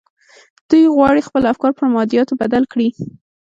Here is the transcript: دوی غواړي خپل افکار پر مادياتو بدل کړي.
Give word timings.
دوی 0.69 0.83
غواړي 0.95 1.21
خپل 1.27 1.43
افکار 1.51 1.71
پر 1.77 1.85
مادياتو 1.95 2.39
بدل 2.41 2.63
کړي. 2.71 2.89